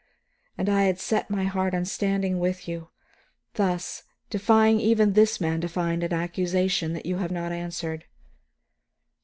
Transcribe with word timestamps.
And 0.57 0.67
I 0.67 0.85
had 0.85 0.99
set 0.99 1.29
my 1.29 1.43
heart 1.43 1.75
on 1.75 1.85
standing 1.85 2.39
with 2.39 2.67
you, 2.67 2.89
thus, 3.53 4.01
and 4.01 4.29
defying 4.31 4.79
even 4.79 5.13
this 5.13 5.39
man 5.39 5.61
to 5.61 5.69
find 5.69 6.01
an 6.03 6.11
accusation 6.11 6.93
that 6.93 7.05
you 7.05 7.17
have 7.17 7.29
not 7.31 7.51
answered. 7.51 8.05